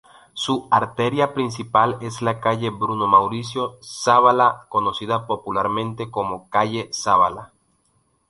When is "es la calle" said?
2.01-2.71